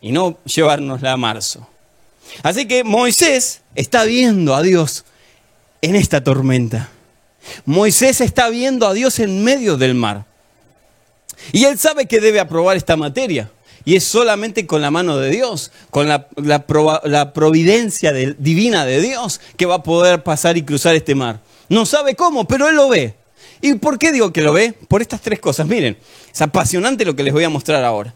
[0.00, 1.68] y no llevárnosla a marzo.
[2.42, 5.04] Así que Moisés está viendo a Dios
[5.82, 6.88] en esta tormenta.
[7.64, 10.24] Moisés está viendo a Dios en medio del mar.
[11.52, 13.52] Y él sabe que debe aprobar esta materia.
[13.84, 19.66] Y es solamente con la mano de Dios, con la, providencia divina de Dios, que
[19.66, 21.40] va a poder pasar y cruzar este mar.
[21.68, 23.14] No sabe cómo, pero Él lo ve.
[23.62, 24.74] ¿Y por qué digo que lo ve?
[24.88, 25.66] Por estas tres cosas.
[25.66, 25.96] Miren,
[26.32, 28.14] es apasionante lo que les voy a mostrar ahora.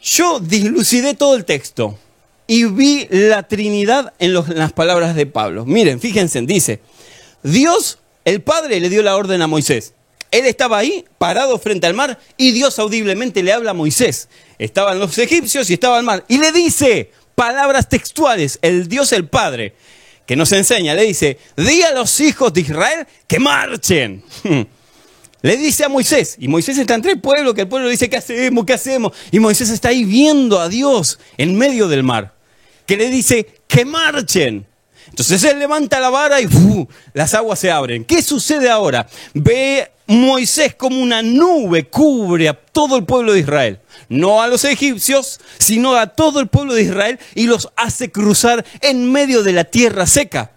[0.00, 1.98] Yo dislucidé todo el texto
[2.46, 5.64] y vi la Trinidad en, en las palabras de Pablo.
[5.64, 6.80] Miren, fíjense, dice,
[7.42, 9.94] Dios, el Padre, le dio la orden a Moisés.
[10.30, 14.28] Él estaba ahí, parado frente al mar, y Dios audiblemente le habla a Moisés.
[14.58, 16.24] Estaban los egipcios y estaba el mar.
[16.28, 19.74] Y le dice, palabras textuales, el Dios el Padre,
[20.26, 24.22] que nos enseña, le dice, di a los hijos de Israel que marchen.
[25.42, 28.18] le dice a Moisés, y Moisés está entre el pueblo, que el pueblo dice, ¿qué
[28.18, 28.66] hacemos?
[28.66, 29.12] ¿Qué hacemos?
[29.30, 32.34] Y Moisés está ahí viendo a Dios en medio del mar,
[32.84, 34.66] que le dice, que marchen.
[35.08, 36.48] Entonces él levanta la vara y
[37.12, 38.04] las aguas se abren.
[38.04, 39.06] ¿Qué sucede ahora?
[39.34, 43.80] Ve Moisés como una nube cubre a todo el pueblo de Israel.
[44.08, 48.64] No a los egipcios, sino a todo el pueblo de Israel y los hace cruzar
[48.80, 50.52] en medio de la tierra seca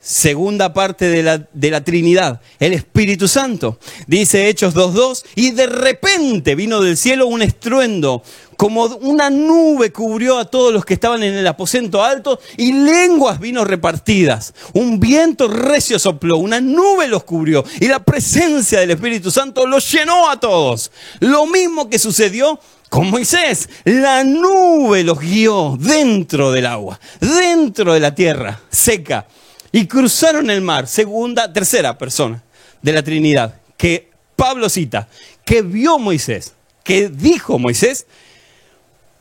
[0.00, 3.78] segunda parte de la, de la, Trinidad, el Espíritu Santo.
[4.06, 8.22] Dice Hechos 2.2, y de repente vino del cielo un estruendo,
[8.56, 13.38] como una nube cubrió a todos los que estaban en el aposento alto, y lenguas
[13.38, 14.54] vino repartidas.
[14.72, 19.90] Un viento recio sopló, una nube los cubrió, y la presencia del Espíritu Santo los
[19.92, 20.90] llenó a todos.
[21.20, 22.58] Lo mismo que sucedió
[22.88, 23.68] con Moisés.
[23.84, 29.26] La nube los guió dentro del agua, dentro de la tierra seca
[29.72, 32.42] y cruzaron el mar, segunda, tercera persona
[32.82, 35.08] de la Trinidad, que Pablo cita,
[35.44, 38.06] que vio Moisés, que dijo Moisés,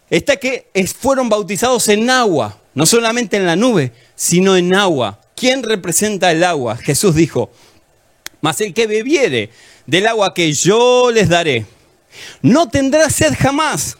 [0.10, 5.20] está que fueron bautizados en agua, no solamente en la nube, sino en agua.
[5.36, 6.78] ¿Quién representa el agua?
[6.78, 7.52] Jesús dijo,
[8.42, 9.52] mas el que bebiere
[9.86, 11.66] del agua que yo les daré,
[12.42, 13.98] no tendrá sed jamás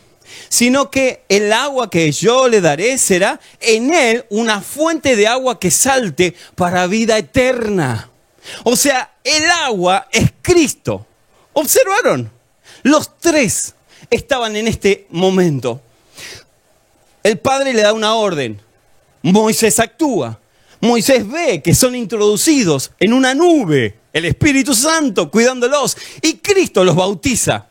[0.48, 5.58] sino que el agua que yo le daré será en él una fuente de agua
[5.58, 8.10] que salte para vida eterna.
[8.64, 11.06] O sea, el agua es Cristo.
[11.52, 12.30] ¿Observaron?
[12.82, 13.74] Los tres
[14.10, 15.80] estaban en este momento.
[17.22, 18.60] El Padre le da una orden.
[19.22, 20.40] Moisés actúa.
[20.80, 26.96] Moisés ve que son introducidos en una nube, el Espíritu Santo cuidándolos, y Cristo los
[26.96, 27.69] bautiza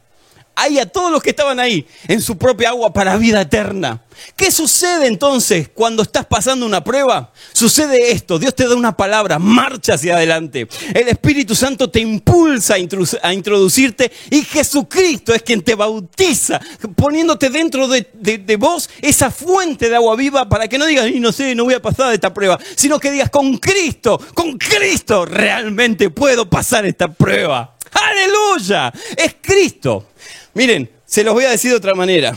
[0.62, 4.04] ahí a todos los que estaban ahí en su propia agua para vida eterna.
[4.36, 7.32] ¿Qué sucede entonces cuando estás pasando una prueba?
[7.54, 10.67] Sucede esto, Dios te da una palabra, marcha hacia adelante.
[10.93, 16.60] El Espíritu Santo te impulsa a introducirte y Jesucristo es quien te bautiza,
[16.95, 21.19] poniéndote dentro de, de vos esa fuente de agua viva para que no digas, y
[21.19, 25.26] no sé, no voy a pasar esta prueba, sino que digas, con Cristo, con Cristo
[25.26, 27.76] realmente puedo pasar esta prueba.
[27.91, 30.08] Aleluya, es Cristo.
[30.53, 32.35] Miren, se los voy a decir de otra manera.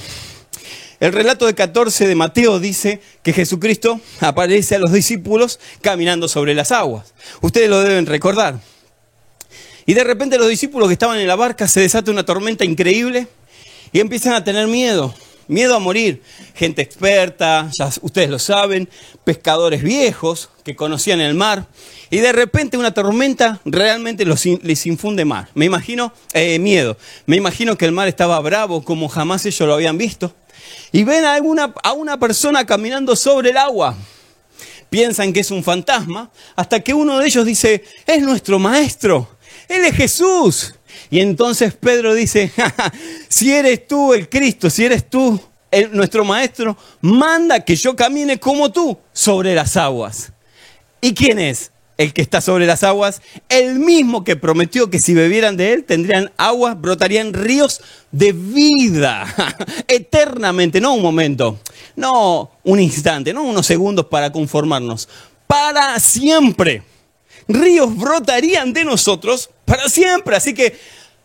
[1.01, 6.55] El relato de 14 de Mateo dice que Jesucristo aparece a los discípulos caminando sobre
[6.55, 7.13] las aguas.
[7.41, 8.61] Ustedes lo deben recordar.
[9.85, 13.27] Y de repente los discípulos que estaban en la barca se desata una tormenta increíble
[13.93, 15.13] y empiezan a tener miedo,
[15.53, 16.23] miedo a morir.
[16.55, 18.89] Gente experta, ya ustedes lo saben,
[19.25, 21.67] pescadores viejos que conocían el mar
[22.13, 25.49] y de repente una tormenta realmente les infunde mar.
[25.55, 26.99] Me imagino eh, miedo.
[27.25, 30.35] Me imagino que el mar estaba bravo como jamás ellos lo habían visto.
[30.93, 31.39] Y ven a,
[31.83, 33.97] a una persona caminando sobre el agua.
[34.91, 39.27] Piensan que es un fantasma hasta que uno de ellos dice, es nuestro maestro.
[39.67, 40.75] Él es Jesús.
[41.13, 42.51] Y entonces Pedro dice,
[43.29, 45.39] si eres tú el Cristo, si eres tú
[45.91, 50.33] nuestro maestro, manda que yo camine como tú sobre las aguas.
[51.03, 51.71] ¿Y quién es?
[51.99, 53.21] el que está sobre las aguas,
[53.51, 59.27] el mismo que prometió que si bebieran de él tendrían agua, brotarían ríos de vida,
[59.89, 61.61] eternamente, no un momento,
[61.95, 65.09] no un instante, no unos segundos para conformarnos,
[65.47, 66.83] para siempre.
[67.47, 70.37] Ríos brotarían de nosotros para siempre.
[70.37, 70.77] Así que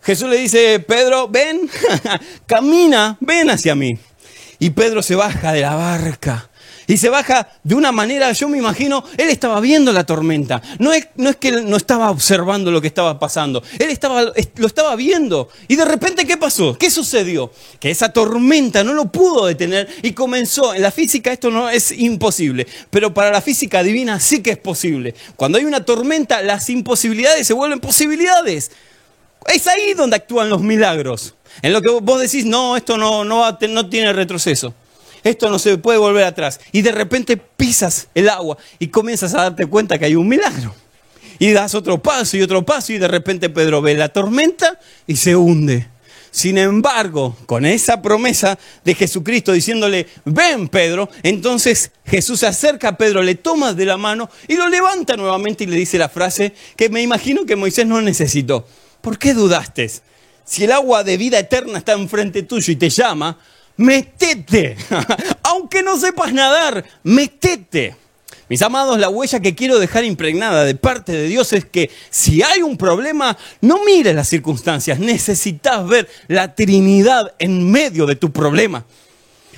[0.08, 1.70] Jesús le dice, Pedro, ven,
[2.46, 4.00] camina, ven hacia mí.
[4.58, 6.50] Y Pedro se baja de la barca
[6.88, 10.62] y se baja de una manera, yo me imagino, él estaba viendo la tormenta.
[10.80, 13.62] No es, no es que él no estaba observando lo que estaba pasando.
[13.78, 15.50] Él estaba, lo estaba viendo.
[15.68, 16.78] Y de repente, ¿qué pasó?
[16.78, 17.52] ¿Qué sucedió?
[17.82, 20.74] Que esa tormenta no lo pudo detener y comenzó.
[20.74, 24.58] En la física esto no es imposible, pero para la física divina sí que es
[24.58, 25.14] posible.
[25.36, 28.72] Cuando hay una tormenta, las imposibilidades se vuelven posibilidades.
[29.46, 31.36] Es ahí donde actúan los milagros.
[31.62, 34.74] En lo que vos decís, no, esto no, no, tiene retroceso
[35.24, 36.60] esto no se puede volver atrás.
[36.72, 40.74] Y de repente pisas el agua y comienzas a darte cuenta que hay un milagro.
[41.40, 45.18] Y das otro paso y otro paso y de repente Pedro ve la tormenta y
[45.18, 45.88] se hunde.
[46.32, 52.98] Sin embargo, con esa promesa de Jesucristo diciéndole, ven Pedro, entonces Jesús se acerca a
[52.98, 56.54] Pedro, le toma de la mano y lo levanta nuevamente y le dice la frase
[56.76, 58.68] que me imagino que Moisés no necesitó.
[59.02, 59.92] ¿Por qué dudaste?
[60.46, 63.38] Si el agua de vida eterna está enfrente tuyo y te llama,
[63.78, 64.78] metete.
[65.44, 67.96] Aunque no sepas nadar, metete.
[68.50, 72.42] Mis amados, la huella que quiero dejar impregnada de parte de Dios es que si
[72.44, 78.32] hay un problema, no mires las circunstancias, necesitas ver la Trinidad en medio de tu
[78.32, 78.86] problema.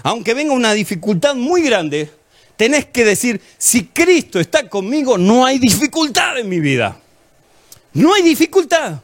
[0.01, 2.09] Aunque venga una dificultad muy grande,
[2.55, 6.99] tenés que decir, si Cristo está conmigo, no hay dificultad en mi vida.
[7.93, 9.01] No hay dificultad.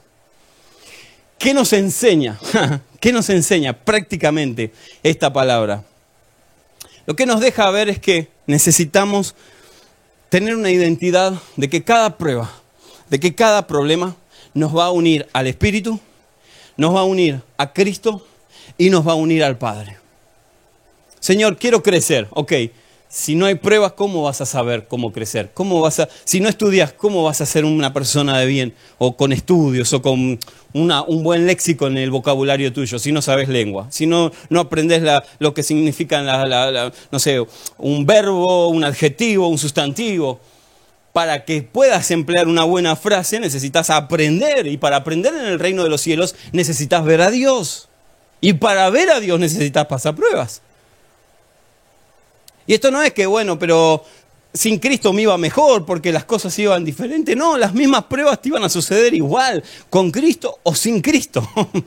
[1.38, 2.40] ¿Qué nos enseña?
[3.00, 4.72] ¿Qué nos enseña prácticamente
[5.04, 5.84] esta palabra?
[7.06, 9.36] Lo que nos deja ver es que necesitamos
[10.30, 12.52] tener una identidad de que cada prueba,
[13.10, 14.16] de que cada problema
[14.54, 16.00] nos va a unir al Espíritu,
[16.78, 18.26] nos va a unir a Cristo
[18.78, 19.98] y nos va a unir al Padre.
[21.20, 22.28] Señor, quiero crecer.
[22.32, 22.54] Ok,
[23.16, 25.52] si no hay pruebas, ¿cómo vas a saber cómo crecer?
[25.54, 28.74] ¿Cómo vas a, si no estudias, ¿cómo vas a ser una persona de bien?
[28.98, 30.38] O con estudios, o con
[30.74, 35.02] un buen léxico en el vocabulario tuyo, si no sabes lengua, si no, no aprendes
[35.40, 36.22] lo que significa,
[37.10, 37.42] no sé,
[37.78, 40.42] un verbo, un adjetivo, un sustantivo.
[41.14, 45.84] Para que puedas emplear una buena frase necesitas aprender, y para aprender en el reino
[45.84, 47.88] de los cielos necesitas ver a Dios.
[48.42, 50.62] Y para ver a Dios necesitas pasar pruebas.
[52.68, 54.04] Y esto no es que, bueno, pero
[54.54, 57.36] sin Cristo me iba mejor porque las cosas iban diferentes.
[57.36, 61.48] No, las mismas pruebas te iban a suceder igual, con Cristo o sin Cristo.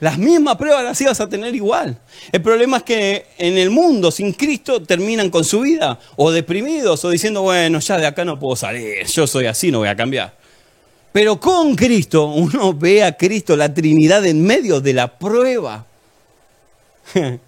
[0.00, 1.98] Las mismas pruebas las ibas a tener igual.
[2.30, 7.04] El problema es que en el mundo sin Cristo terminan con su vida o deprimidos
[7.04, 9.96] o diciendo, bueno, ya de acá no puedo salir, yo soy así, no voy a
[9.96, 10.36] cambiar.
[11.10, 15.84] Pero con Cristo uno ve a Cristo, la Trinidad en medio de la prueba.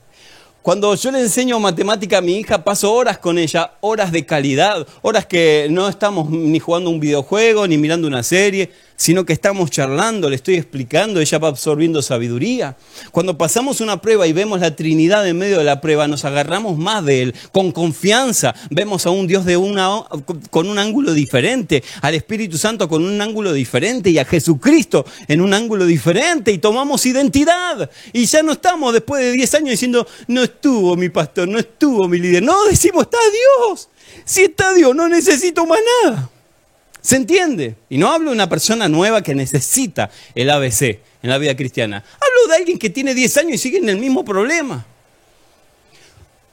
[0.71, 4.87] Cuando yo le enseño matemática a mi hija, paso horas con ella, horas de calidad,
[5.03, 9.71] horas que no estamos ni jugando un videojuego, ni mirando una serie, sino que estamos
[9.71, 12.77] charlando, le estoy explicando, ella va absorbiendo sabiduría.
[13.13, 16.77] Cuando pasamos una prueba y vemos la Trinidad en medio de la prueba, nos agarramos
[16.77, 20.03] más de Él, con confianza, vemos a un Dios de una,
[20.51, 25.41] con un ángulo diferente, al Espíritu Santo con un ángulo diferente y a Jesucristo en
[25.41, 27.91] un ángulo diferente y tomamos identidad.
[28.13, 32.07] Y ya no estamos después de 10 años diciendo, no estuvo mi pastor, no estuvo
[32.07, 32.43] mi líder.
[32.43, 33.19] No, decimos, está
[33.71, 33.89] Dios.
[34.27, 36.31] Si está Dios, no necesito más nada.
[37.01, 37.77] ¿Se entiende?
[37.89, 40.83] Y no hablo de una persona nueva que necesita el ABC
[41.23, 42.05] en la vida cristiana.
[42.15, 44.85] Hablo de alguien que tiene 10 años y sigue en el mismo problema.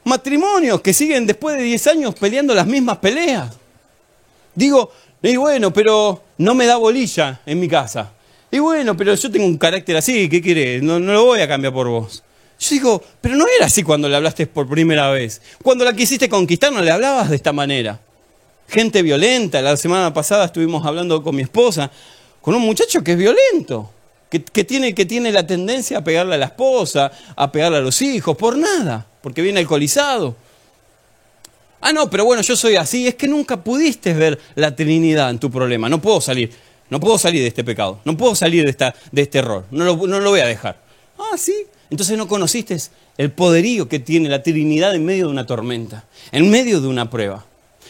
[0.05, 3.55] Matrimonios que siguen después de 10 años peleando las mismas peleas.
[4.55, 8.13] Digo, y bueno, pero no me da bolilla en mi casa.
[8.49, 10.81] Y bueno, pero yo tengo un carácter así, ¿qué quieres?
[10.81, 12.23] No, no lo voy a cambiar por vos.
[12.57, 15.41] Yo digo, pero no era así cuando le hablaste por primera vez.
[15.61, 17.99] Cuando la quisiste conquistar no le hablabas de esta manera
[18.67, 19.61] gente violenta.
[19.61, 21.89] La semana pasada estuvimos hablando con mi esposa,
[22.41, 23.91] con un muchacho que es violento,
[24.29, 28.57] que, tiene, la tendencia a pegarle a la esposa, a pegarle a los hijos, por
[28.57, 30.35] nada, porque viene alcoholizado.
[31.79, 33.07] Ah, no, pero bueno, yo soy así.
[33.07, 35.87] Es que nunca pudiste ver la Trinidad en tu problema.
[35.87, 36.51] No puedo salir.
[36.89, 37.99] No puedo salir de este pecado.
[38.03, 39.65] No puedo salir de, esta, de este error.
[39.71, 40.81] No lo, no lo voy a dejar.
[41.19, 41.53] Ah, sí.
[41.89, 42.77] Entonces no conociste
[43.17, 47.09] el poderío que tiene la Trinidad en medio de una tormenta, en medio de una
[47.09, 47.45] prueba.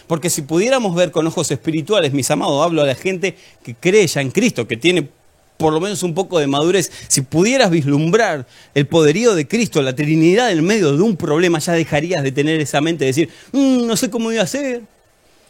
[0.07, 4.07] Porque si pudiéramos ver con ojos espirituales, mis amados, hablo a la gente que cree
[4.07, 5.09] ya en Cristo, que tiene
[5.57, 9.95] por lo menos un poco de madurez, si pudieras vislumbrar el poderío de Cristo, la
[9.95, 13.85] Trinidad en medio de un problema, ya dejarías de tener esa mente de decir, mm,
[13.85, 14.83] no sé cómo iba a ser.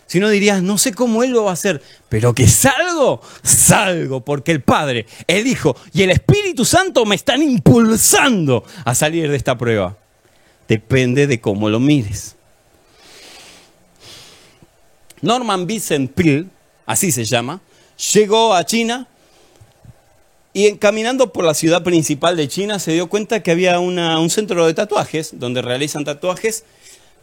[0.08, 4.22] Si no dirías, no sé cómo Él lo va a hacer, pero que salgo, salgo,
[4.24, 9.36] porque el Padre, el Hijo y el Espíritu Santo me están impulsando a salir de
[9.36, 9.98] esta prueba.
[10.70, 12.37] Depende de cómo lo mires.
[15.22, 16.46] Norman Vincent Peale,
[16.86, 17.62] así se llama,
[18.14, 19.08] llegó a China
[20.54, 24.66] y caminando por la ciudad principal de China se dio cuenta que había un centro
[24.66, 26.64] de tatuajes donde realizan tatuajes,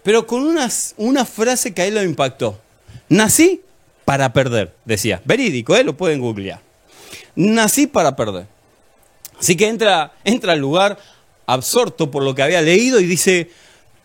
[0.02, 2.60] pero con una frase que a él lo impactó.
[3.08, 3.62] Nací
[4.04, 5.22] para perder, decía.
[5.24, 5.84] Verídico, ¿eh?
[5.84, 6.60] lo pueden googlear.
[7.34, 8.46] Nací para perder.
[9.38, 10.98] Así que entra, entra al lugar
[11.46, 13.50] absorto por lo que había leído y dice,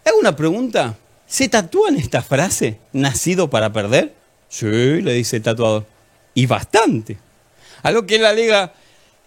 [0.05, 0.97] hago una pregunta,
[1.29, 2.79] ¿Se tatúan esta frase?
[2.91, 4.15] ¿Nacido para perder?
[4.49, 5.85] Sí, le dice el tatuador.
[6.33, 7.19] Y bastante.
[7.83, 8.73] A lo que él alega,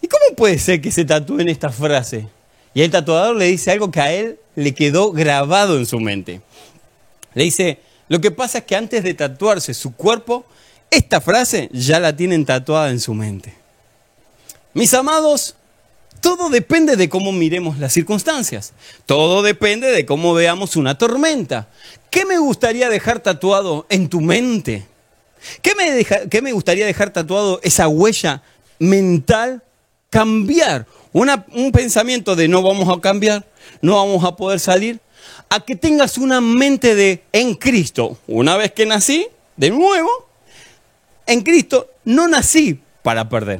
[0.01, 2.27] ¿y cómo puede ser que se tatúen esta frase?
[2.73, 6.41] Y el tatuador le dice algo que a él le quedó grabado en su mente.
[7.35, 10.45] Le dice, lo que pasa es que antes de tatuarse su cuerpo,
[10.91, 13.53] esta frase ya la tienen tatuada en su mente.
[14.73, 15.55] Mis amados,
[16.23, 18.71] todo depende de cómo miremos las circunstancias.
[19.05, 21.67] Todo depende de cómo veamos una tormenta.
[22.09, 24.87] ¿Qué me gustaría dejar tatuado en tu mente?
[25.61, 28.41] ¿Qué me, gustaría dejar tatuado esa huella
[28.79, 29.63] mental?
[30.09, 33.45] Cambiar un pensamiento de no vamos a cambiar,
[33.81, 35.01] no vamos a poder salir,
[35.49, 38.17] a que tengas una mente de en Cristo.
[38.27, 40.09] Una vez que nací, de nuevo,
[41.27, 43.59] en Cristo no nací para perder,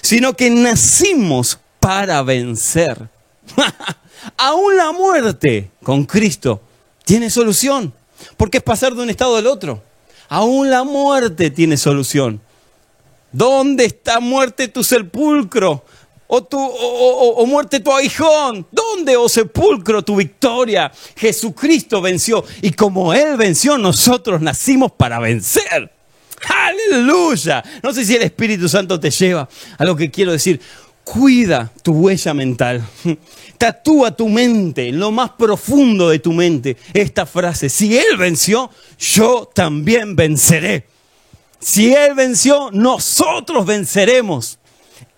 [0.00, 3.08] sino que nacimos para vencer.
[4.36, 6.60] Aún la muerte con Cristo
[7.04, 7.92] tiene solución,
[8.36, 9.82] porque es pasar de un estado al otro.
[10.28, 12.40] Aún la muerte tiene solución.
[13.32, 15.84] ¿Dónde está muerte tu sepulcro?
[16.30, 18.66] o, muerte tu aguijón?
[18.70, 20.92] ¿Dónde, oh sepulcro, tu victoria?
[21.16, 25.90] Jesucristo venció y como Él venció, nosotros nacimos para vencer.
[26.92, 27.64] Aleluya.
[27.82, 30.60] No sé si el Espíritu Santo te lleva a lo que quiero decir.
[31.10, 32.86] Cuida tu huella mental.
[33.58, 37.70] Tatúa tu mente, en lo más profundo de tu mente, esta frase.
[37.70, 40.86] Si Él venció, yo también venceré.
[41.58, 44.58] Si Él venció, nosotros venceremos.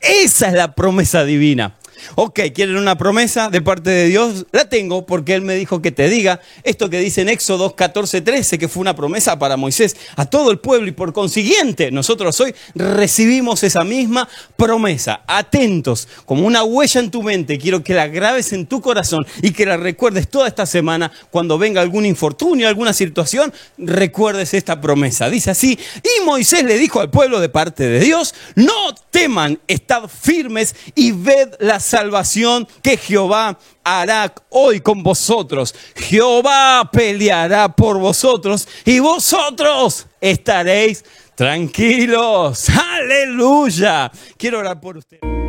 [0.01, 1.75] Esa es la promesa divina.
[2.15, 4.47] Ok, ¿quieren una promesa de parte de Dios?
[4.53, 8.21] La tengo porque Él me dijo que te diga esto que dice en Éxodo 14,
[8.21, 12.41] 13, que fue una promesa para Moisés a todo el pueblo y por consiguiente nosotros
[12.41, 15.23] hoy recibimos esa misma promesa.
[15.27, 19.53] Atentos, como una huella en tu mente, quiero que la grabes en tu corazón y
[19.53, 25.31] que la recuerdes toda esta semana cuando venga algún infortunio, alguna situación, recuerdes esta promesa.
[25.31, 30.09] Dice así, y Moisés le dijo al pueblo de parte de Dios, no teman, estad
[30.09, 35.75] firmes y ved las salvación que Jehová hará hoy con vosotros.
[35.97, 42.69] Jehová peleará por vosotros y vosotros estaréis tranquilos.
[42.69, 44.11] Aleluya.
[44.37, 45.40] Quiero orar por ustedes.